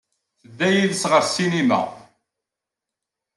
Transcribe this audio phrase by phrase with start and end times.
[0.41, 1.81] Tedda yid-s ɣer ssinima.